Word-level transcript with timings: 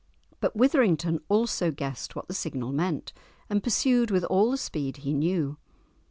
But 0.39 0.55
Withrington 0.57 1.19
also 1.29 1.69
guessed 1.69 2.15
what 2.15 2.27
the 2.27 2.33
signal 2.33 2.71
meant, 2.71 3.13
and 3.51 3.61
pursued 3.61 4.09
with 4.09 4.23
all 4.23 4.49
the 4.49 4.57
speed 4.57 4.97
he 4.97 5.13
knew. 5.13 5.57